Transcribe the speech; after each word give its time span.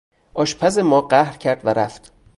آشپز 0.33 0.79
ما 0.79 1.01
قهر 1.01 1.37
کرد 1.37 1.61
و 1.65 1.69
رفت. 1.69 2.11